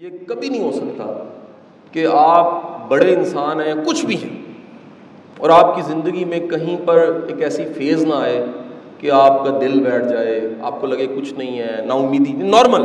یہ 0.00 0.08
کبھی 0.26 0.48
نہیں 0.48 0.64
ہو 0.64 0.72
سکتا 0.72 1.24
کہ 1.92 2.06
آپ 2.12 2.62
بڑے 2.88 3.14
انسان 3.14 3.60
ہیں 3.60 3.74
کچھ 3.86 4.06
بھی 4.06 4.16
ہیں 4.16 4.42
اور 5.38 5.50
آپ 5.50 5.76
کی 5.76 5.82
زندگی 5.82 6.24
میں 6.24 6.40
کہیں 6.40 6.76
پر 6.84 7.20
ایک 7.26 7.42
ایسی 7.42 7.64
فیز 7.76 8.04
نہ 8.04 8.14
آئے 8.14 8.44
کہ 8.98 9.10
آپ 9.10 9.44
کا 9.44 9.58
دل 9.60 9.80
بیٹھ 9.80 10.08
جائے، 10.08 10.48
آپ 10.60 10.80
کو 10.80 10.86
لگے 10.86 11.06
کچھ 11.06 11.34
نہیں 11.34 11.58
ہے، 11.58 11.76
نا 11.84 11.94
امیدی، 11.94 12.32
نارمل۔ 12.32 12.82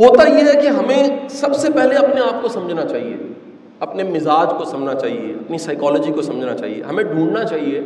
ہوتا 0.00 0.28
یہ 0.28 0.42
ہے 0.44 0.62
کہ 0.62 0.68
ہمیں 0.68 1.28
سب 1.30 1.56
سے 1.56 1.72
پہلے 1.72 1.94
اپنے 1.94 2.20
آپ 2.20 2.42
کو 2.42 2.48
سمجھنا 2.48 2.84
چاہیے، 2.84 3.16
اپنے 3.80 4.02
مزاج 4.02 4.48
کو 4.58 4.64
سمجھنا 4.64 4.94
چاہیے، 4.94 5.32
اپنی 5.44 5.58
سائیکالوجی 5.58 6.12
کو 6.12 6.22
سمجھنا 6.22 6.56
چاہیے۔ 6.56 6.82
ہمیں 6.82 7.04
ڈھونڈنا 7.04 7.44
چاہیے 7.44 7.80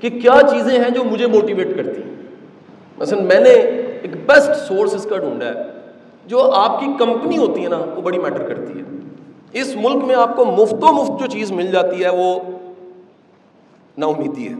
کہ 0.00 0.10
کیا 0.10 0.40
چیزیں 0.50 0.78
ہیں 0.78 0.90
جو 0.90 1.04
مجھے 1.04 1.26
موٹیویٹ 1.26 1.76
کرتی 1.76 2.02
ہیں۔ 2.02 2.14
مثلاً 2.98 3.24
میں 3.24 3.40
نے 3.40 3.50
ایک 4.02 4.16
بیسٹ 4.26 4.56
سورس 4.56 4.94
اس 4.94 5.06
کا 5.10 5.16
ڈھونڈا 5.16 5.46
ہے۔ 5.46 5.77
جو 6.28 6.50
آپ 6.50 6.80
کی 6.80 6.86
کمپنی 6.98 7.38
ہوتی 7.38 7.64
ہے 7.64 7.68
نا، 7.68 7.78
وہ 7.96 8.02
بڑی 8.02 8.18
میٹر 8.18 8.54
کرتی 8.54 8.78
ہے۔ 8.78 8.82
اس 9.52 9.76
ملک 9.76 10.04
میں 10.04 10.14
آپ 10.14 10.36
کو 10.36 10.44
مفت 10.44 10.74
و 10.80 10.92
مفت 10.92 11.20
جو 11.20 11.26
چیز 11.26 11.52
مل 11.52 11.70
جاتی 11.70 12.04
ہے، 12.04 12.08
وہ 12.08 12.40
نا 13.98 14.06
امیدی 14.06 14.48
ہے۔ 14.48 14.54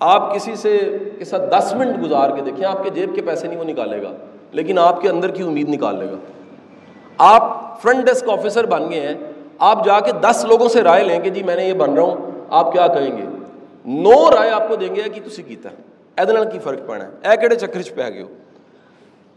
آپ 0.00 0.34
کسی 0.34 0.56
سے، 0.56 0.98
کے 1.18 1.24
ساتھ 1.24 1.42
دس 1.50 1.74
منٹ 1.74 2.04
گزار 2.04 2.30
کے 2.30 2.42
دیکھیں، 2.42 2.64
آپ 2.64 2.84
کے 2.84 2.90
جیب 2.90 3.14
کے 3.14 3.22
پیسے 3.22 3.48
نہیں، 3.48 3.58
وہ 3.58 3.64
نکالے 3.64 4.02
گا۔ 4.02 4.12
لیکن 4.52 4.78
آپ 4.78 5.00
کے 5.00 5.08
اندر 5.08 5.30
کی 5.30 5.42
امید 5.42 5.68
نکال 5.68 5.98
لے 5.98 6.06
گا۔ 6.06 6.16
آپ 7.18 7.74
فرنٹ 7.82 8.04
ڈیسک 8.04 8.30
آفیسر 8.30 8.66
بن 8.66 8.90
گئے 8.90 9.00
ہیں۔ 9.00 9.14
آپ 9.58 9.84
جا 9.84 10.00
کے 10.00 10.12
دس 10.12 10.44
لوگوں 10.48 10.68
سے 10.68 10.82
رائے 10.82 11.04
لیں 11.04 11.18
کہ 11.18 11.30
جی 11.30 11.42
میں 11.42 11.56
نے 11.56 11.64
یہ 11.64 11.74
بن 11.74 11.94
رہا 11.94 12.02
ہوں، 12.02 12.16
آپ 12.48 12.72
کیا 12.72 12.86
کہیں 12.86 13.16
گے؟ 13.16 13.22
نو 13.84 14.30
رائے 14.30 14.50
آپ 14.50 14.68
کو 14.68 14.76
دیں 14.76 14.94
گے 14.94 15.02
کہ 15.02 15.20
تسی 15.24 15.42
کیتا 15.42 15.70
ہے۔ 15.70 15.76
ادھر 16.16 16.44
کی 16.44 16.58
فرق 16.58 16.78
پڑنا 16.86 17.04
ہے؟ 17.04 17.28
اے 17.28 17.36
کہڑے 17.36 17.54
چکر 17.54 17.82
چ 17.82 17.94
پہ 17.94 18.08
گئے 18.14 18.22
ہو؟ 18.22 18.28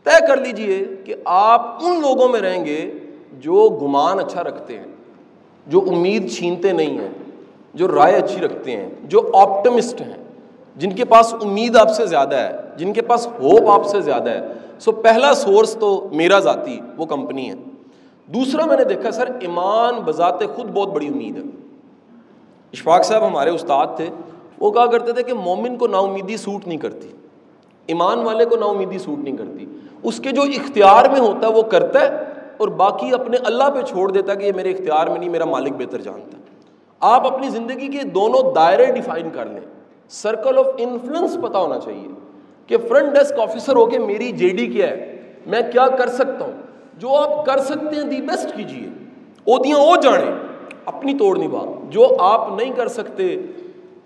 طے 0.09 0.27
کر 0.27 0.37
لیجیے 0.37 0.87
کہ 1.05 1.15
آپ 1.25 1.77
ان 1.81 2.01
لوگوں 2.01 2.27
میں 2.27 2.39
رہیں 2.39 2.65
گے 2.65 2.91
جو 3.31 3.79
گمان 3.81 4.19
اچھا 4.19 4.43
رکھتے 4.43 4.77
ہیں، 4.77 4.85
جو 5.67 5.81
امید 5.87 6.31
چھینتے 6.31 6.71
نہیں 6.71 6.99
ہیں، 6.99 7.07
جو 7.73 7.87
رائے 7.87 8.15
اچھی 8.15 8.41
رکھتے 8.41 8.71
ہیں، 8.71 8.89
جو 9.03 9.31
آپٹمسٹ 9.33 10.01
ہیں۔ 10.01 10.23
جن 10.75 10.91
کے 10.91 11.05
پاس 11.05 11.33
امید 11.33 11.75
آپ 11.75 11.95
سے 11.95 12.05
زیادہ 12.05 12.35
ہے، 12.35 12.57
جن 12.77 12.93
کے 12.93 13.01
پاس 13.01 13.27
ہوپ 13.27 13.69
آپ 13.69 13.85
سے 13.85 14.01
زیادہ 14.01 14.29
ہے۔ 14.29 14.47
سو 14.79 14.91
پہلا 14.91 15.33
سورس 15.33 15.77
تو 15.79 16.09
میرا 16.11 16.39
ذاتی، 16.39 16.79
وہ 16.97 17.05
کمپنی 17.05 17.49
ہے۔ 17.49 17.55
دوسرا 18.27 18.65
میں 18.65 18.77
نے 18.77 18.83
دیکھا 18.83 19.11
سر، 19.11 19.29
ایمان 19.39 19.93
بذات 19.95 20.39
خود 20.55 20.71
بہت 20.73 20.87
بڑی 20.87 21.07
امید 21.07 21.37
ہے۔ 21.37 21.43
اشفاق 22.73 23.05
صاحب 23.05 23.27
ہمارے 23.27 23.49
استاد 23.49 23.87
تھے، 23.95 24.09
وہ 24.59 24.71
کہا 24.71 24.85
کرتے 24.85 25.11
تھے 25.11 25.23
کہ 25.23 25.33
مومن 25.33 25.77
کو 25.77 25.87
نا 25.87 25.97
امیدی 25.97 26.37
سوٹ 26.37 26.67
نہیں 26.67 26.77
کرتی۔ 26.77 27.07
ایمان 27.89 28.19
والے 28.19 28.45
کو 28.45 28.55
نا 28.55 28.65
امیدی 28.65 28.97
سوٹ 28.97 29.17
نہیں 29.17 29.37
کرتی۔ 29.37 29.65
اس 30.03 30.19
کے 30.19 30.31
جو 30.31 30.41
اختیار 30.41 31.05
میں 31.09 31.19
ہوتا 31.19 31.47
ہے 31.47 31.51
وہ 31.53 31.61
کرتا 31.61 31.99
ہے 32.01 32.23
اور 32.57 32.67
باقی 32.67 33.13
اپنے 33.13 33.37
اللہ 33.37 33.69
پہ 33.73 33.81
چھوڑ 33.81 34.11
دیتا 34.11 34.31
ہے 34.31 34.37
کہ 34.37 34.43
یہ 34.43 34.51
میرے 34.55 34.71
اختیار 34.71 35.07
میں 35.07 35.19
نہیں، 35.19 35.29
میرا 35.29 35.45
مالک 35.45 35.73
بہتر 35.77 36.01
جانتا 36.01 36.37
ہے۔ 36.37 36.43
آپ 36.99 37.33
اپنی 37.33 37.49
زندگی 37.49 37.87
کے 37.87 38.03
دونوں 38.03 38.53
دائرے 38.53 38.85
ڈیفائن 38.85 39.29
کر 39.33 39.45
لیں۔ 39.45 39.59
سرکل 40.09 40.57
آف 40.57 40.67
انفلوئنس 40.77 41.37
پتہ 41.43 41.57
ہونا 41.57 41.79
چاہیے 41.79 42.07
کہ 42.67 42.77
فرنٹ 42.89 43.13
ڈیسک 43.13 43.39
آفیسر 43.39 43.75
ہو 43.75 43.85
کے 43.85 43.99
میری 43.99 44.31
جے 44.31 44.49
ڈی 44.49 44.67
کیا 44.67 44.87
ہے۔ 44.87 45.21
میں 45.45 45.61
کیا 45.71 45.87
کر 45.87 46.07
سکتا 46.07 46.45
ہوں؟ 46.45 46.53
جو 46.97 47.15
آپ 47.15 47.45
کر 47.45 47.57
سکتے 47.57 47.95
ہیں 47.95 48.03
دی 48.03 48.21
بیسٹ 48.21 48.57
کیجیے 48.57 48.89
ادیاں 49.47 49.77
وہ 49.77 49.95
جانیں۔ 49.95 50.31
اپنی 50.85 51.13
توڑ 51.13 51.37
نہیں 51.37 51.47
بات 51.47 51.91
جو 51.91 52.07
آپ 52.19 52.47
نہیں 52.57 52.73
کر 52.73 52.87
سکتے، 52.87 53.35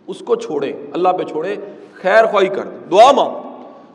اس 0.08 0.20
کو 0.20 0.36
چھوڑیں۔ 0.36 0.73
اللہ 0.94 1.09
پہ 1.09 1.23
چھوڑے 1.23 1.56
خیر 1.94 2.25
خواہی 2.25 2.47
کر 2.47 2.64
دیں۔ 2.64 2.92
دعا 2.92 3.12
مانگ۔ 3.12 3.43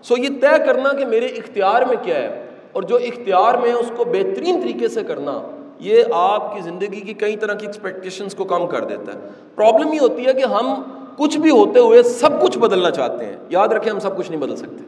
سو 0.02 0.14
یہ 0.18 0.28
طے 0.40 0.64
کرنا 0.66 0.92
کہ 0.92 1.04
میرے 1.04 1.26
اختیار 1.26 1.82
میں 1.82 1.96
کیا 2.02 2.16
ہے 2.16 2.46
اور 2.72 2.82
جو 2.82 2.96
اختیار 2.96 3.54
میں 3.54 3.68
ہے 3.68 3.74
اس 3.74 3.92
کو 3.96 4.04
بہترین 4.04 4.60
طریقے 4.60 4.88
سے 4.88 5.02
کرنا، 5.02 5.40
یہ 5.78 6.02
آپ 6.12 6.54
کی 6.54 6.60
زندگی 6.60 7.00
کی 7.00 7.12
کئی 7.12 7.36
طرح 7.36 7.54
کی 7.54 7.66
ایکسپیکٹیشنس 7.66 8.34
کو 8.34 8.44
کم 8.44 8.66
کر 8.66 8.84
دیتا 8.84 9.12
ہے۔ 9.12 9.18
پرابلم 9.54 9.92
یہ 9.92 10.00
ہوتی 10.00 10.26
ہے 10.26 10.32
کہ 10.32 10.44
ہم 10.44 10.82
کچھ 11.16 11.38
بھی 11.38 11.50
ہوتے 11.50 11.80
ہوئے 11.80 12.02
سب 12.02 12.42
کچھ 12.42 12.58
بدلنا 12.58 12.90
چاہتے 12.90 13.24
ہیں۔ 13.24 13.36
یاد 13.48 13.68
رکھیں، 13.68 13.92
ہم 13.92 13.98
سب 13.98 14.16
کچھ 14.16 14.30
نہیں 14.30 14.40
بدل 14.40 14.56
سکتے۔ 14.56 14.84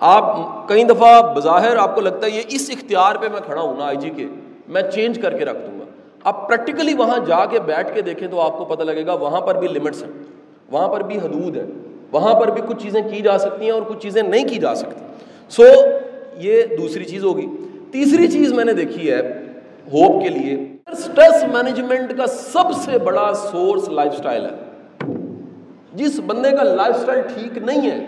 آپ 0.00 0.36
کئی 0.68 0.84
دفعہ 0.84 1.34
بظاہر 1.34 1.76
آپ 1.76 1.94
کو 1.94 2.00
لگتا 2.00 2.26
ہے 2.26 2.30
یہ 2.30 2.42
اس 2.48 2.70
اختیار 2.72 3.16
پہ 3.16 3.28
میں 3.28 3.40
کھڑا 3.40 3.60
ہوں 3.60 3.76
نا، 3.78 3.84
آئی 3.84 3.96
جی 3.96 4.10
کے، 4.10 4.26
میں 4.68 4.82
چینج 4.82 5.18
کر 5.22 5.38
کے 5.38 5.44
رکھ 5.44 5.58
دوں 5.58 5.80
گا۔ 5.80 5.84
آپ 6.24 6.48
پریکٹیکلی 6.48 6.94
وہاں 6.94 7.18
جا 7.26 7.44
کے 7.46 7.60
بیٹھ 7.60 7.94
کے 7.94 8.00
دیکھیں 8.00 8.28
تو 8.28 8.40
آپ 8.40 8.58
کو 8.58 8.64
پتہ 8.64 8.82
لگے 8.82 9.06
گا 9.06 9.12
وہاں 9.12 9.40
پر 9.40 9.54
بھی 9.54 9.68
لمٹس 9.68 10.02
ہیں، 10.02 10.10
وہاں 10.70 10.88
پر 10.88 11.00
بھی 11.00 11.18
حدود 11.18 11.56
ہے 11.56 11.66
وہاں 12.12 12.40
پر 12.40 12.50
بھی 12.50 12.62
کچھ 12.68 12.82
چیزیں 12.82 13.02
کی 13.10 13.20
جا 13.20 13.38
سکتی 13.38 13.64
ہیں 13.64 13.72
اور 13.72 13.82
کچھ 13.82 13.98
چیزیں 13.98 14.22
نہیں 14.22 14.48
کی 14.48 14.54
جا 14.54 14.74
سکتی۔ 14.74 15.04
سو 15.48 15.62
یہ 16.36 16.62
دوسری 16.62 17.04
چیز 17.04 17.24
ہوگی۔ 17.24 17.46
تیسری 17.90 18.28
چیز 18.28 18.52
میں 18.52 18.64
نے 18.64 18.72
دیکھی 18.72 19.12
ہے 19.12 19.42
ہوپ 19.92 20.22
کے 20.22 20.28
لیے۔ 20.28 20.76
اسٹریس 20.92 21.44
مینجمنٹ 21.44 22.16
کا 22.16 22.26
سب 22.26 22.72
سے 22.84 22.98
بڑا 22.98 23.32
سورس 23.34 23.88
لائف 23.88 24.12
اسٹائل 24.12 24.44
ہے۔ 24.44 24.50
جس 25.94 26.20
بندے 26.26 26.50
کا 26.50 26.62
لائف 26.62 26.96
اسٹائل 26.96 27.20
ٹھیک 27.34 27.58
نہیں 27.58 27.90
ہے، 27.90 28.04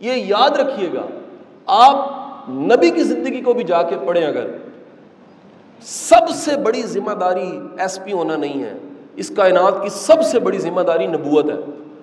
یہ 0.00 0.12
یاد 0.12 0.50
رکھیے 0.50 0.88
گا، 0.94 1.02
آپ 1.66 2.08
نبی 2.48 2.90
کی 2.90 3.02
زندگی 3.02 3.40
کو 3.40 3.52
بھی 3.52 3.64
جا 3.64 3.82
کے 3.82 3.96
پڑھیں 4.06 4.26
اگر۔ 4.26 4.46
سب 5.82 6.30
سے 6.34 6.56
بڑی 6.56 6.82
ذمہ 6.82 7.12
داری 7.12 7.60
ایس 7.78 8.04
پی 8.04 8.12
ہونا 8.12 8.36
نہیں 8.36 8.62
ہے۔ 8.62 8.72
اس 9.16 9.32
کائنات 9.36 9.82
کی 9.82 9.88
سب 9.88 10.22
سے 10.24 10.40
بڑی 10.40 10.58
ذمہ 10.58 10.80
داری 10.80 11.06
نبوت 11.06 11.50
ہے۔ 11.50 11.56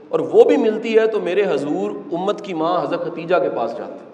اور 0.09 0.19
وہ 0.19 0.43
بھی 0.43 0.57
ملتی 0.57 0.97
ہے 0.97 1.07
تو 1.07 1.19
میرے 1.19 1.43
حضور 1.43 1.91
امت 1.91 2.41
کی 2.41 2.53
ماں 2.53 2.83
حضرت 2.83 3.11
ختیجہ 3.11 3.35
کے 3.35 3.49
پاس 3.49 3.77
جاتے 3.77 4.09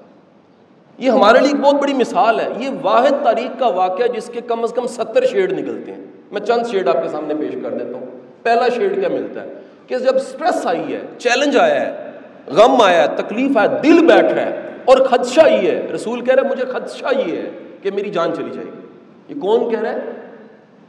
یہ 0.97 1.09
ہمارے 1.09 1.39
لیے 1.39 1.47
ایک 1.47 1.61
بہت 1.61 1.75
بڑی 1.75 1.94
مثال 1.94 2.39
ہے۔ 2.39 2.47
یہ 2.57 2.69
واحد 2.81 3.23
تاریخ 3.23 3.59
کا 3.59 3.67
واقعہ 3.67 4.07
جس 4.07 4.28
کے 4.28 4.41
کم 4.41 4.63
از 4.63 4.73
کم 4.73 4.88
ستر 4.88 5.25
شیڈ 5.25 5.51
نکلتے 5.51 5.94
ہیں۔ 5.94 6.06
میں 6.31 6.41
چند 6.41 6.66
شیڈ 6.72 6.88
آپ 6.88 7.03
کے 7.03 7.09
سامنے 7.09 7.33
پیش 7.33 7.53
کر 7.63 7.69
دیتا 7.69 7.97
ہوں۔ 8.00 8.06
پہلا 8.44 8.67
شیڈ 8.75 9.00
کیا 9.00 9.09
ملتا 9.09 9.41
ہے؟ 9.41 9.53
کہ 9.88 9.97
جب 9.97 10.16
اسٹریس 10.16 10.67
آئی 10.67 10.94
ہے 10.94 11.01
چیلنج 11.17 11.57
آیا 11.57 11.81
ہے، 11.81 12.12
غم 12.47 12.81
آیا 12.81 13.01
ہے، 13.01 13.07
تکلیف 13.16 13.57
آیا 13.57 13.67
دل 13.83 14.06
بیٹھ 14.06 14.33
رہا 14.33 14.45
ہے 14.45 14.69
اور 14.85 14.97
خدشہ 14.97 15.41
یہ 15.62 15.72
ہے۔ 15.72 15.88
رسول 15.95 16.22
کہہ 16.22 16.35
رہا 16.35 16.44
ہے 16.44 16.50
مجھے 16.50 16.66
خدشہ 16.66 17.06
یہ 17.25 17.38
ہے 17.38 17.50
کہ 17.81 17.91
میری 17.91 18.09
جان 18.09 18.33
چلی 18.35 18.50
جائے 18.50 18.67
گی۔ 18.67 18.88
یہ 19.29 19.41
کون 19.41 19.72
کہہ 19.72 19.79
رہا 19.79 19.91
ہے؟ 19.91 20.00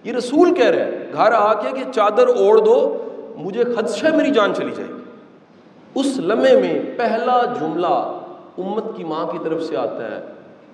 یہ 0.04 0.12
رسول 0.12 0.54
کہہ 0.54 0.66
رہا 0.66 0.84
ہے 0.84 1.06
گھر 1.12 1.32
آ 1.32 1.52
کے 1.52 1.68
کہ 1.72 1.92
چادر 1.92 2.26
اوڑھ 2.26 2.60
دو، 2.60 3.02
مجھے 3.36 3.64
خدشہ 3.64 4.06
میری 4.06 4.30
جان 4.30 4.54
چلی 4.54 4.70
جائے 4.76 4.88
گی۔ 4.88 4.95
اس 5.96 6.18
لمحے 6.18 6.60
میں 6.60 6.82
پہلا 6.96 7.42
جملہ 7.60 8.20
امت 8.58 8.96
کی 8.96 9.04
ماں 9.04 9.26
کی 9.26 9.38
طرف 9.44 9.62
سے 9.62 9.76
آتا 9.76 10.04
ہے۔ 10.04 10.20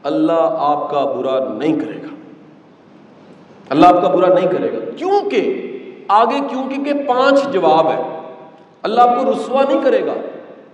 اللہ 0.03 0.57
آپ 0.59 0.91
کا 0.91 1.05
برا 1.05 1.55
نہیں 1.55 1.81
کرے 1.81 1.97
گا۔ 1.97 2.15
اللہ 3.69 3.87
آپ 3.87 4.03
کا 4.03 4.09
برا 4.09 4.35
نہیں 4.35 4.47
کرے 4.47 4.73
گا۔ 4.73 4.91
کیونکہ 4.97 5.69
آگے 6.09 6.41
کیونکہ 6.51 6.85
کہ 6.85 6.93
پانچ 7.09 7.53
جواب 7.53 7.87
ہے 7.87 8.21
اللہ 8.83 9.01
آپ 9.01 9.25
کو 9.25 9.33
رسوا 9.33 9.63
نہیں 9.69 9.81
کرے 9.85 10.07
گا۔ 10.07 10.15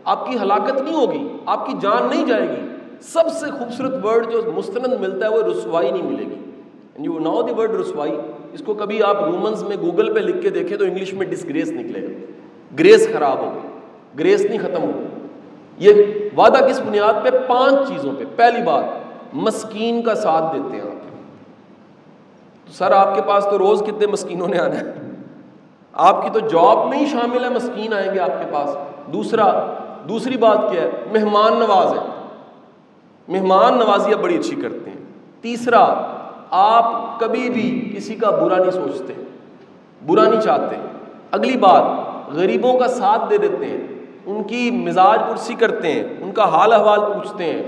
آپ 0.05 0.27
کی 0.27 0.39
ہلاکت 0.43 0.83
نہیں 0.83 0.95
ہوگی۔ 0.95 1.29
آپ 1.47 1.67
کی 1.67 1.73
جان 1.81 2.09
نہیں 2.11 2.27
جائے 2.27 2.49
گی۔ 2.49 2.69
سب 3.01 3.25
سے 3.33 3.51
خوبصورت 3.51 4.05
ورڈ 4.05 4.33
جو 4.33 4.53
مستند 4.55 4.93
ملتا 5.01 5.27
ہے 5.27 5.31
وہ 5.31 5.43
رسوائی 5.43 5.91
نہیں 5.91 6.03
ملے 6.03 6.25
گی۔ 6.25 6.51
یو 6.99 7.19
نو 7.19 7.43
دی 7.43 7.53
ورڈ 7.53 7.71
رسوائی۔ 7.71 8.15
اس 8.53 8.63
کو 8.63 8.75
کبھی 8.75 9.03
آپ 9.03 9.25
رومنز 9.25 9.65
میں 9.65 9.77
گوگل 9.81 10.15
پہ 10.15 10.21
لکھ 10.21 10.43
کے 10.43 10.51
دیکھیں 10.51 10.77
تو 10.77 10.85
انگلش 10.85 11.15
میں 11.15 11.27
ڈس 11.27 11.45
گریس 11.45 11.71
نکلے 11.71 12.03
گا۔ 12.03 12.33
گریس 12.79 13.09
خراب 13.13 13.39
ہوگی 13.39 13.68
گریس 14.19 14.41
نہیں 14.41 14.59
ختم 14.59 14.83
ہوگی 14.83 15.07
یہ 15.79 15.93
وعدہ 16.37 16.65
کس 16.69 16.81
بنیاد 16.81 17.25
پہ؟ 17.25 17.31
پانچ 17.47 17.89
چیزوں 17.89 18.13
پہ۔ 18.19 18.25
پہلی 18.37 18.63
بات، 18.63 18.85
مسکین 19.33 20.03
کا 20.03 20.15
ساتھ 20.15 20.57
دیتے 20.57 20.77
ہیں 20.77 20.83
آپ۔ 20.83 20.99
سر، 22.73 22.91
آپ 22.91 23.15
کے 23.15 23.23
پاس 23.23 23.47
تو 23.51 23.59
روز 23.59 23.83
کتنے 23.83 24.07
مسکینوں 24.07 24.49
نے 24.49 24.59
آنا 24.59 24.81
ہے۔ 24.81 24.95
آپ 25.93 26.23
کی 26.23 26.31
تو 26.31 26.41
جاب 26.41 26.89
میں 26.89 26.99
ہی 26.99 27.07
شامل 27.07 27.45
ہے، 27.45 27.49
مسکین 27.49 27.95
آئیں 27.95 28.15
گے 28.15 28.19
آپ 28.19 28.29
کے 28.29 28.53
پاس۔ 28.53 28.77
دوسرا، 29.13 29.75
دوسری 30.09 30.37
بات 30.37 30.59
کیا 30.71 30.83
ہے؟ 30.83 30.91
مہمان 31.13 31.53
نواز 31.59 31.93
ہے 31.93 32.25
مہمان 33.29 33.79
نوازی 33.79 34.15
آپ 34.15 34.23
بڑی 34.23 34.39
اچھی 34.39 34.57
کرتے 34.57 34.91
ہیں۔ 34.91 34.99
تیسرا، 35.41 35.95
آپ 36.51 37.21
کبھی 37.21 37.51
بھی 37.51 37.93
کسی 37.97 38.15
کا 38.15 38.31
برا 38.31 38.57
نہیں 38.57 38.71
سوچتے، 38.71 39.13
برا 40.07 40.25
نہیں 40.25 40.41
چاہتے۔ 40.41 40.77
اگلی 41.31 41.57
بات، 41.57 41.83
غریبوں 42.35 42.79
کا 42.79 42.89
ساتھ 42.89 43.31
دے 43.31 43.37
دیتے 43.37 43.65
ہیں۔ 43.65 43.98
ان 44.29 44.43
کی 44.43 44.71
مزاج 44.71 45.19
پرسی 45.31 45.55
کرتے 45.55 45.93
ہیں، 45.93 46.05
ان 46.21 46.33
کا 46.33 46.49
حال 46.49 46.73
احوال 46.73 47.01
پوچھتے 47.01 47.45
ہیں۔ 47.45 47.63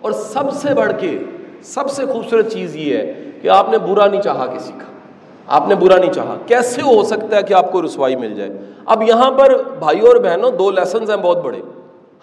اور 0.00 0.12
سب 0.12 0.52
سے 0.52 0.74
بڑھ 0.74 0.92
کے، 1.00 1.18
سب 1.62 1.90
سے 1.90 2.06
خوبصورت 2.06 2.52
چیز 2.52 2.76
یہ 2.76 2.96
ہے 2.96 3.24
کہ 3.42 3.48
آپ 3.48 3.68
نے 3.68 3.78
برا 3.78 4.06
نہیں 4.06 4.22
چاہا 4.22 4.46
کسی 4.46 4.72
کا۔ 4.72 4.84
آپ 5.46 5.68
نے 5.68 5.74
برا 5.74 5.96
نہیں 5.96 6.12
چاہا۔ 6.12 6.36
کیسے 6.46 6.82
ہو 6.82 7.02
سکتا 7.02 7.36
ہے 7.36 7.42
کہ 7.42 7.54
آپ 7.54 7.72
کو 7.72 7.82
رسوائی 7.82 8.16
مل 8.16 8.34
جائے؟ 8.34 8.50
اب 8.86 9.02
یہاں 9.02 9.30
پر 9.30 9.62
بھائیوں 9.78 10.06
اور 10.06 10.16
بہنوں، 10.16 10.50
دو 10.50 10.70
لیسنز 10.70 11.10
ہیں 11.10 11.16
بہت 11.16 11.44
بڑے۔ 11.44 11.58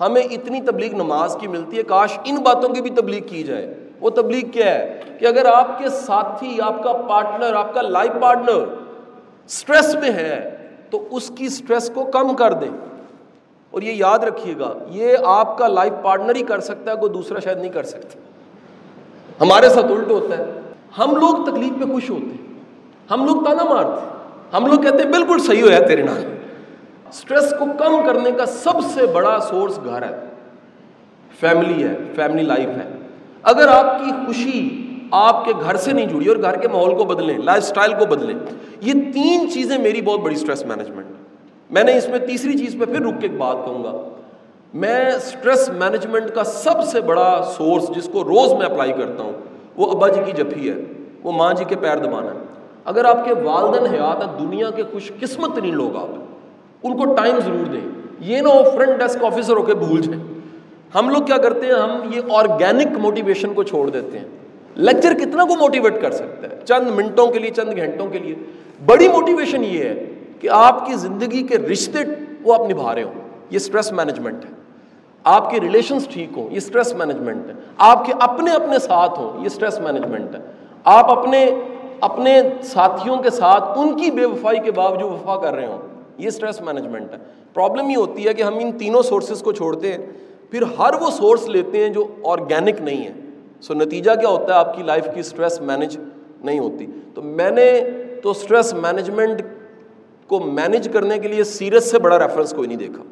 ہمیں 0.01 0.21
اتنی 0.21 0.61
تبلیغ 0.61 0.95
نماز 0.95 1.37
کی 1.41 1.47
ملتی 1.47 1.77
ہے، 1.77 1.83
کاش 1.83 2.19
ان 2.23 2.35
باتوں 2.35 2.69
کی 2.69 2.81
بھی 2.81 2.89
تبلیغ 2.89 3.21
کی 3.27 3.43
جائے۔ 3.43 3.73
وہ 4.01 4.09
تبلیغ 4.09 4.49
کیا 4.49 4.73
ہے؟ 4.73 5.01
کہ 5.19 5.25
اگر 5.25 5.45
آپ 5.45 5.79
کے 5.79 5.89
ساتھی، 5.89 6.57
آپ 6.61 6.83
کا 6.83 6.93
پارٹنر 6.93 7.53
آپ 7.53 7.73
کا 7.73 7.81
لائف 7.81 8.11
پارٹنر 8.21 8.63
اسٹریس 9.45 9.95
میں 9.95 10.11
ہے، 10.11 10.55
تو 10.89 11.07
اس 11.11 11.31
کی 11.37 11.45
اسٹریس 11.45 11.91
کو 11.93 12.03
کم 12.03 12.35
کر 12.35 12.53
دیں۔ 12.53 12.96
اور 13.71 13.81
یہ 13.81 13.91
یاد 13.91 14.19
رکھیے 14.19 14.53
گا، 14.59 14.73
یہ 14.89 15.17
آپ 15.25 15.57
کا 15.57 15.67
لائف 15.67 15.93
پارٹنر 16.01 16.35
ہی 16.35 16.43
کر 16.43 16.59
سکتا 16.59 16.91
ہے، 16.91 16.95
کوئی 16.95 17.11
دوسرا 17.11 17.39
شاید 17.39 17.57
نہیں 17.57 17.71
کر 17.71 17.83
سکتا۔ 17.83 18.19
ہمارے 19.41 19.69
ساتھ 19.69 19.85
الٹ 19.85 20.11
ہوتا 20.11 20.37
ہے۔ 20.37 20.45
ہم 20.97 21.15
لوگ 21.15 21.45
تکلیف 21.45 21.73
پہ 21.79 21.93
خوش 21.93 22.09
ہوتے 22.09 22.25
ہیں۔ 22.25 22.59
ہم 23.11 23.25
لوگ 23.25 23.45
تانا 23.45 23.63
مارتے 23.63 24.01
ہیں۔ 24.01 24.09
ہم 24.53 24.65
لوگ 24.65 24.79
کہتے 24.79 25.03
ہیں، 25.03 25.11
بالکل 25.11 25.39
صحیح 25.39 25.63
ہوا 25.63 25.71
ہے 25.71 25.87
تیرے 25.87 26.03
نام 26.03 26.17
اسٹریس 27.09 27.53
کو 27.59 27.65
کم 27.65 28.05
کرنے 28.05 28.31
کا 28.31 28.45
سب 28.45 28.73
سے 28.93 29.05
بڑا 29.05 29.39
سورس 29.49 29.79
گھر 29.85 30.01
ہے۔ 30.01 30.19
فیملی 31.39 31.83
ہے 31.83 31.95
فیملی 32.15 32.43
لائف 32.43 32.69
ہے۔ 32.69 32.97
اگر 33.43 33.67
آپ 33.67 33.99
کی 33.99 34.11
خوشی 34.25 34.83
آپ 35.11 35.45
کے 35.45 35.51
گھر 35.63 35.75
سے 35.75 35.91
نہیں 35.91 36.05
جڑی 36.05 36.27
اور 36.27 36.37
گھر 36.37 36.55
کے 36.55 36.67
ماحول 36.67 36.97
کو 36.97 37.03
بدلیں 37.03 37.37
لائف 37.37 37.63
اسٹائل 37.63 37.91
کو 37.99 38.05
بدلیں، 38.05 38.35
یہ 38.81 38.93
تین 39.13 39.51
چیزیں 39.51 39.77
میری 39.77 40.01
بہت 40.01 40.19
بڑی 40.19 40.35
اسٹریس 40.35 40.65
مینجمنٹ 40.65 41.06
میں 41.69 41.83
نے 41.83 41.97
اس 41.97 42.09
میں 42.09 42.19
تیسری 42.19 42.57
چیز 42.57 42.75
پہ 42.79 42.85
پھر 42.85 43.01
رک 43.01 43.21
کے 43.21 43.27
ایک 43.27 43.37
بات 43.37 43.55
کہوں 43.65 43.83
گا۔ 43.83 44.09
میں 44.73 45.11
اسٹریس 45.11 45.69
مینجمنٹ 45.69 46.29
کا 46.35 46.43
سب 46.43 46.83
سے 46.83 47.01
بڑا 47.01 47.51
سورس 47.57 47.83
جس 47.95 48.09
کو 48.13 48.23
روز 48.23 48.53
میں 48.53 48.65
اپلائی 48.65 48.91
کرتا 48.91 49.23
ہوں، 49.23 49.31
وہ 49.77 49.91
ابا 49.91 50.07
جی 50.07 50.21
کی 50.25 50.31
جفی 50.31 50.69
ہے، 50.69 50.75
وہ 51.23 51.31
ماں 51.31 51.53
جی 51.53 51.63
کے 51.63 51.75
پیر 51.75 51.97
دبانا 51.97 52.33
ہے۔ 52.33 52.39
اگر 52.85 53.05
آپ 53.05 53.25
کے 53.25 53.33
والدین 53.43 53.85
حیات 53.85 54.27
ہیں، 54.27 54.47
دنیا 54.47 54.69
کے 54.69 54.83
خوش 54.91 55.11
قسمت 55.19 55.55
ترین 55.55 55.75
لوگ 55.75 55.95
آپ 55.95 56.07
ان 56.83 56.97
کو 56.97 57.15
ٹائم 57.15 57.39
ضرور 57.45 57.65
دیں۔ 57.65 57.89
یہ 58.19 58.41
نہ 58.41 58.47
ہو 58.47 58.63
فرنٹ 58.73 58.99
ڈیسک 58.99 59.23
آفیسر 59.23 59.53
ہو 59.53 59.61
کے 59.61 59.73
بھول 59.73 60.01
جائیں۔ 60.01 60.23
ہم 60.95 61.09
لوگ 61.09 61.23
کیا 61.23 61.37
کرتے 61.37 61.65
ہیں؟ 61.65 61.73
ہم 61.73 61.99
یہ 62.13 62.21
آرگینک 62.29 62.97
موٹیویشن 62.97 63.53
کو 63.53 63.63
چھوڑ 63.63 63.89
دیتے 63.89 64.19
ہیں۔ 64.19 64.27
لیکچر 64.75 65.13
کتنا 65.13 65.43
کو 65.43 65.55
موٹیویٹ 65.55 66.01
کر 66.01 66.11
سکتا 66.11 66.47
ہے؟ 66.47 66.59
چند 66.65 66.87
منٹوں 66.87 67.27
کے 67.27 67.39
لیے، 67.39 67.51
چند 67.51 67.77
گھنٹوں 67.77 68.07
کے 68.07 68.19
لیے۔ 68.19 68.35
بڑی 68.85 69.07
موٹیویشن 69.07 69.63
یہ 69.63 69.79
ہے 69.79 70.05
کہ 70.39 70.49
آپ 70.51 70.85
کی 70.85 70.93
زندگی 70.93 71.43
کے 71.43 71.57
رشتے 71.57 71.99
وہ 72.43 72.53
آپ 72.53 72.69
نبھا 72.69 72.95
رہے 72.95 73.03
ہوں۔ 73.03 73.13
یہ 73.49 73.55
اسٹریس 73.55 73.91
مینجمنٹ 73.91 74.45
ہے۔ 74.45 74.49
آپ 75.23 75.51
کے 75.51 75.59
ریلیشنس 75.59 76.07
ٹھیک 76.07 76.37
ہوں، 76.37 76.51
یہ 76.51 76.57
اسٹریس 76.57 76.93
مینجمنٹ 76.93 77.47
ہے۔ 77.47 77.53
آپ 77.77 78.05
کے 78.05 78.13
اپنے 78.19 78.51
اپنے 78.51 78.79
ساتھ 78.79 79.19
ہوں، 79.19 79.41
یہ 79.41 79.45
اسٹریس 79.45 79.79
مینجمنٹ 79.79 80.35
ہے۔ 80.35 80.39
آپ 80.83 81.19
اپنے 81.19 81.45
اپنے 81.99 82.41
ساتھیوں 82.63 83.17
کے 83.17 83.29
ساتھ 83.29 83.63
ان 83.75 83.97
کی 83.97 84.11
بے 84.11 84.25
وفائی 84.25 84.59
کے 84.59 84.71
باوجود 84.71 85.11
وفا 85.11 85.39
کر 85.41 85.53
رہے 85.53 85.65
ہوں۔ 85.65 85.77
یہ 86.17 86.27
اسٹریس 86.27 86.61
مینجمنٹ 86.61 87.13
ہے۔ 87.13 87.17
پرابلم 87.53 87.89
یہ 87.89 87.97
ہوتی 87.97 88.27
ہے 88.27 88.33
کہ 88.33 88.43
ہم 88.43 88.57
ان 88.57 88.71
تینوں 88.71 89.01
سورسز 89.01 89.41
کو 89.41 89.51
چھوڑتے 89.51 89.93
ہیں، 89.93 90.05
پھر 90.51 90.61
ہر 90.61 91.01
وہ 91.01 91.11
سورس 91.11 91.47
لیتے 91.47 91.83
ہیں 91.83 91.89
جو 91.89 92.07
آرگینک 92.23 92.81
نہیں 92.81 93.07
ہے۔ 93.07 93.11
سو 93.61 93.73
نتیجہ 93.73 94.11
کیا 94.11 94.29
ہوتا 94.29 94.53
ہے؟ 94.53 94.59
آپ 94.59 94.77
کی 94.77 94.83
لائف 94.83 95.05
کی 95.13 95.19
اسٹریس 95.19 95.61
مینج 95.61 95.97
نہیں 96.43 96.59
ہوتی۔ 96.59 96.85
تو 97.13 97.21
میں 97.21 97.51
نے 97.51 97.81
تو 98.23 98.31
اسٹریس 98.31 98.73
مینجمنٹ 98.73 99.41
کو 100.27 100.39
مینج 100.39 100.89
کرنے 100.93 101.19
کے 101.19 101.27
لیے 101.27 101.43
سیریس 101.43 101.91
سے 101.91 101.99
بڑا 101.99 102.19
ریفرنس 102.19 102.53
کوئی 102.53 102.67
نہیں 102.67 102.77
دیکھا۔ 102.77 103.03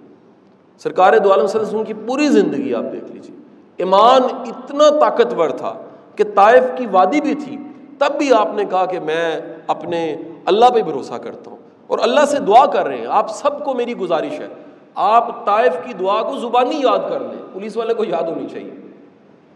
سرکار 0.77 1.17
دو 1.17 1.31
عالم 1.31 1.47
صلی 1.47 1.59
اللہ 1.59 1.71
علیہ 1.71 1.81
وسلم 1.81 1.97
کی 1.97 2.07
پوری 2.07 2.27
زندگی 2.27 2.73
آپ 2.75 2.83
دیکھ 2.91 3.11
لیجیے 3.11 3.35
ایمان 3.77 4.21
اتنا 4.23 4.89
طاقتور 4.89 5.49
تھا 5.49 5.73
کہ 6.15 6.23
طائف 6.35 6.63
کی 6.75 6.85
وادی 6.91 7.21
بھی 7.21 7.35
تھی۔ 7.35 7.57
تب 7.99 8.17
بھی 8.17 8.33
آپ 8.33 8.47
نے 8.55 8.65
کہا 8.65 8.85
کہ 8.85 8.99
میں 8.99 9.41
اپنے 9.67 10.17
اللہ 10.45 10.65
پہ 10.73 10.81
بھروسہ 10.81 11.13
کرتا 11.13 11.51
ہوں 11.51 11.57
اور 11.87 11.99
اللہ 12.01 12.25
سے 12.25 12.39
دعا 12.39 12.65
کر 12.65 12.85
رہے 12.85 12.97
ہیں۔ 12.97 13.05
آپ 13.09 13.35
سب 13.35 13.65
کو 13.65 13.73
میری 13.73 13.97
گزارش 13.97 14.39
ہے۔ 14.39 14.47
آپ 14.95 15.45
طائف 15.45 15.73
کی 15.85 15.93
دعا 15.93 16.21
کو 16.21 16.37
زبانی 16.37 16.75
یاد 16.75 17.09
کر 17.09 17.19
لیں۔ 17.19 17.41
پولیس 17.53 17.77
والے 17.77 17.93
کو 17.93 18.03
یاد 18.03 18.23
ہونی 18.23 18.47
چاہیے۔ 18.51 18.71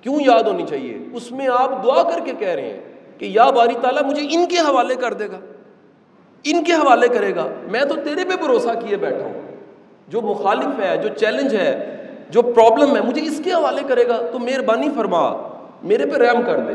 کیوں 0.02 0.20
یاد 0.26 0.44
ہونی 0.44 0.64
چاہیے؟ 0.70 0.98
اس 1.14 1.32
میں 1.32 1.48
آپ 1.48 1.84
دعا 1.84 2.04
کر 2.04 2.20
کے 2.26 2.32
کہہ 2.40 2.48
رہے 2.48 2.74
ہیں 2.74 2.80
کہ 3.18 3.26
یا 3.26 3.50
باری 3.50 3.74
تعالیٰ 3.82 4.04
مجھے 4.04 4.28
ان 4.32 4.46
کے 4.46 4.58
حوالے 4.58 4.96
کر 4.96 5.14
دے 5.14 5.28
گا۔ 5.28 5.40
ان 6.44 6.64
کے 6.64 6.74
حوالے 6.74 7.08
کرے 7.08 7.36
گا۔ 7.36 7.48
میں 7.72 7.82
تو 7.82 7.96
تیرے 7.96 8.24
پہ 8.24 8.36
بھروسہ 8.36 8.70
کیے 8.70 8.98
بیٹھا 8.98 9.26
ہوں۔ 9.26 9.42
جو 10.08 10.22
مخالف 10.22 10.80
ہے، 10.80 10.98
جو 10.98 11.10
چیلنج 11.10 11.56
ہے، 11.56 11.96
جو 12.30 12.42
پرابلم 12.42 12.96
ہے، 12.96 13.02
مجھے 13.02 13.22
اس 13.22 13.42
کے 13.44 13.52
حوالے 13.52 13.82
کرے 13.88 14.08
گا۔ 14.08 14.18
تو 14.32 14.40
مہربانی 14.40 14.88
فرما، 14.96 15.34
میرے 15.84 16.06
پہ 16.06 16.18
رحم 16.18 16.42
کر 16.46 16.60
دے۔ 16.60 16.74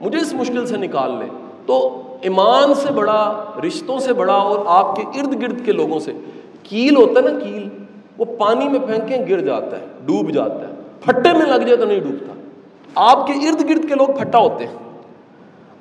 مجھے 0.00 0.18
اس 0.18 0.34
مشکل 0.34 0.66
سے 0.66 0.76
نکال 0.76 1.18
لے۔ 1.18 1.26
تو 1.66 2.02
ایمان 2.20 2.74
سے 2.74 2.92
بڑا، 2.92 3.44
رشتوں 3.66 3.98
سے 3.98 4.12
بڑا 4.12 4.34
اور 4.34 4.58
آپ 4.66 4.96
کے 4.96 5.02
ارد 5.02 5.42
گرد 5.42 5.66
کے 5.66 5.72
لوگوں 5.72 6.00
سے۔ 6.00 6.12
کیل 6.62 6.96
ہوتا 6.96 7.20
ہے 7.20 7.32
نا، 7.32 7.40
کیل۔ 7.40 7.68
وہ 8.18 8.24
پانی 8.24 8.68
میں 8.68 8.80
پھینکیں، 8.80 9.18
گر 9.30 9.40
جاتا 9.40 9.78
ہے، 9.78 9.86
ڈوب 10.06 10.30
جاتا 10.30 10.54
ہے۔ 10.54 10.74
پھٹے 11.00 11.32
میں 11.32 11.46
لگ 11.46 11.60
جائے 11.60 11.76
تو 11.76 11.84
نہیں 11.84 12.00
ڈوبتا۔ 12.00 12.32
آپ 12.94 13.26
کے 13.26 13.32
ارد 13.32 13.68
گرد 13.68 13.88
کے 13.88 13.94
لوگ 13.94 14.06
پھٹا 14.06 14.38
ہوتے 14.38 14.66
ہیں۔ 14.66 14.74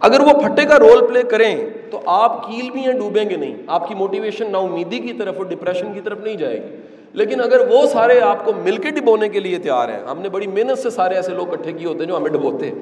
اگر 0.04 0.20
وہ 0.20 0.34
پھٹے 0.42 0.66
کا 0.66 0.80
رول 0.80 1.08
پلے 1.08 1.24
کریں 1.24 1.70
تو 1.92 2.00
آپ 2.06 2.48
کیل 2.48 2.72
بھی 2.72 2.80
ہیں 2.80 2.94
ڈوبیں 2.94 3.30
گے 3.30 3.36
نہیں۔ 3.36 3.56
آپ 3.68 3.88
کی 3.88 3.96
موٹیویشن 3.96 4.52
نا 4.52 4.58
امیدی 4.58 5.00
کی 5.00 5.14
طرف 5.14 5.34
اور 5.38 5.46
ڈپریشن 5.46 5.94
کی 5.94 6.02
طرف 6.02 6.18
نہیں 6.24 6.36
جائے 6.36 6.58
گی۔ 6.58 6.76
لیکن 7.14 7.42
اگر 7.42 7.68
وہ 7.70 7.86
سارے 7.86 8.20
آپ 8.20 8.46
کو 8.46 8.52
مل 8.64 8.78
کے 8.78 8.90
ڈبونے 8.90 9.30
کے 9.30 9.40
لیے 9.40 9.58
تیار 9.58 9.90
ہیں، 9.90 10.00
ہم 10.12 10.22
نے 10.22 10.30
بڑی 10.30 10.48
محنت 10.48 10.78
سے 10.78 10.90
سارے 10.90 11.16
ایسے 11.16 11.32
لوگ 11.32 11.48
کٹھے 11.48 11.72
کیے 11.72 11.88
ہوتے 11.88 12.00
ہیں 12.00 12.06
جو 12.06 12.18
ہمیں 12.18 12.30
ڈبوتے 12.30 12.66
ہیں۔ 12.66 12.76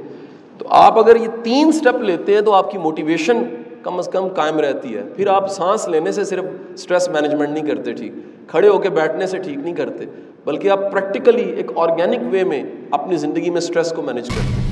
تو 0.57 0.65
آپ 0.69 1.00
اگر 1.00 1.15
یہ 1.15 1.27
تین 1.44 1.68
اسٹیپ 1.68 2.01
لیتے 2.01 2.33
ہیں 2.33 2.41
تو 2.41 2.53
آپ 2.53 2.71
کی 2.71 2.77
موٹیویشن 2.77 3.44
کم 3.81 3.97
از 3.97 4.07
کم 4.07 4.27
قائم 4.27 4.59
رہتی 4.59 4.95
ہے۔ 4.95 5.03
پھر 5.15 5.27
آپ 5.27 5.51
سانس 5.51 5.88
لینے 5.88 6.12
سے 6.12 6.23
صرف 6.23 6.44
اسٹریس 6.73 7.09
مینجمنٹ 7.09 7.50
نہیں 7.50 7.75
کرتے 7.75 7.94
ٹھیک۔ 7.94 8.12
کھڑے 8.47 8.68
ہو 8.68 8.77
کے 8.77 8.89
بیٹھنے 8.89 9.27
سے 9.27 9.38
ٹھیک 9.38 9.57
نہیں 9.57 9.75
کرتے، 9.75 10.06
بلکہ 10.45 10.69
آپ 10.69 10.91
پریکٹیکلی 10.91 11.51
ایک 11.51 11.71
آرگینک 11.75 12.21
وے 12.31 12.44
میں 12.44 12.63
اپنی 12.91 13.15
زندگی 13.15 13.50
میں 13.50 13.57
اسٹریس 13.57 13.91
کو 13.91 14.01
مینیج 14.01 14.29
کرتے 14.29 14.62
ہیں۔ 14.62 14.70